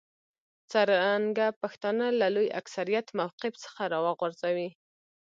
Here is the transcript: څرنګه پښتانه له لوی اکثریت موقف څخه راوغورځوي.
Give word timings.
څرنګه 0.71 1.45
پښتانه 1.61 2.05
له 2.19 2.27
لوی 2.35 2.47
اکثریت 2.59 3.07
موقف 3.19 3.53
څخه 3.63 3.81
راوغورځوي. 3.93 4.69